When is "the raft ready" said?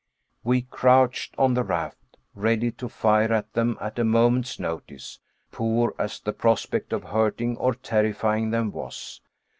1.53-2.71